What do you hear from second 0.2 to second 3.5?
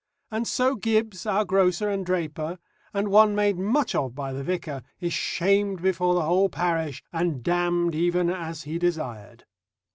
And so Gibbs, our grocer and draper, and one